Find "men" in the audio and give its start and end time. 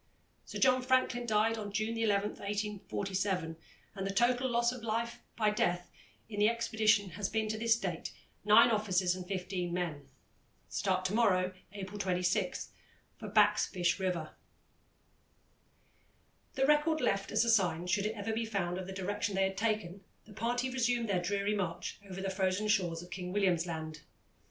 9.71-10.09